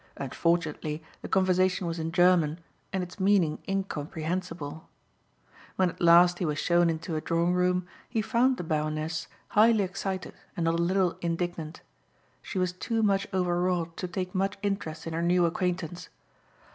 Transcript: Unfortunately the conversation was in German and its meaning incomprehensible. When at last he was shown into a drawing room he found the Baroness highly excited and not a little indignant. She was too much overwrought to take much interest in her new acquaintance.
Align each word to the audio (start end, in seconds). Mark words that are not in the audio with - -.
Unfortunately 0.17 1.03
the 1.21 1.27
conversation 1.27 1.85
was 1.85 1.99
in 1.99 2.11
German 2.11 2.59
and 2.91 3.03
its 3.03 3.19
meaning 3.19 3.59
incomprehensible. 3.69 4.89
When 5.75 5.91
at 5.91 6.01
last 6.01 6.39
he 6.39 6.45
was 6.45 6.57
shown 6.57 6.89
into 6.89 7.15
a 7.15 7.21
drawing 7.21 7.53
room 7.53 7.85
he 8.09 8.19
found 8.23 8.57
the 8.57 8.63
Baroness 8.63 9.27
highly 9.49 9.83
excited 9.83 10.33
and 10.57 10.63
not 10.63 10.79
a 10.79 10.83
little 10.83 11.19
indignant. 11.21 11.81
She 12.41 12.57
was 12.57 12.73
too 12.73 13.03
much 13.03 13.27
overwrought 13.31 13.95
to 13.97 14.07
take 14.07 14.33
much 14.33 14.57
interest 14.63 15.05
in 15.05 15.13
her 15.13 15.21
new 15.21 15.45
acquaintance. 15.45 16.09